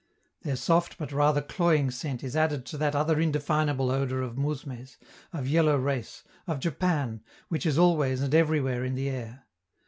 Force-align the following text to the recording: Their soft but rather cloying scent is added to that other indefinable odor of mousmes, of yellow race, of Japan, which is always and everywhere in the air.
Their 0.41 0.55
soft 0.55 0.97
but 0.97 1.11
rather 1.11 1.43
cloying 1.43 1.91
scent 1.91 2.23
is 2.23 2.35
added 2.35 2.65
to 2.65 2.77
that 2.79 2.95
other 2.95 3.19
indefinable 3.19 3.91
odor 3.91 4.23
of 4.23 4.35
mousmes, 4.35 4.97
of 5.31 5.47
yellow 5.47 5.77
race, 5.77 6.23
of 6.47 6.59
Japan, 6.59 7.21
which 7.49 7.67
is 7.67 7.77
always 7.77 8.19
and 8.21 8.33
everywhere 8.33 8.83
in 8.83 8.95
the 8.95 9.09
air. 9.09 9.45